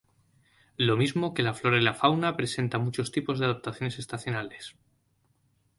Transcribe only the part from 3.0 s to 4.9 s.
tipos de adaptaciones estacionales.